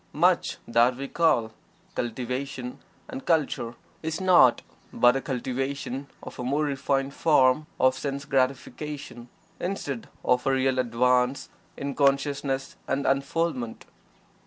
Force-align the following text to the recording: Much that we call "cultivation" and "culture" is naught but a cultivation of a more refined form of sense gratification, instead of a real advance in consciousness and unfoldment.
Much 0.13 0.57
that 0.67 0.95
we 0.97 1.07
call 1.07 1.51
"cultivation" 1.93 2.79
and 3.07 3.23
"culture" 3.27 3.75
is 4.01 4.19
naught 4.19 4.63
but 4.91 5.15
a 5.15 5.21
cultivation 5.21 6.07
of 6.23 6.39
a 6.39 6.43
more 6.43 6.63
refined 6.63 7.13
form 7.13 7.67
of 7.79 7.93
sense 7.95 8.25
gratification, 8.25 9.29
instead 9.59 10.09
of 10.25 10.47
a 10.47 10.51
real 10.51 10.79
advance 10.79 11.49
in 11.77 11.93
consciousness 11.93 12.77
and 12.87 13.05
unfoldment. 13.05 13.85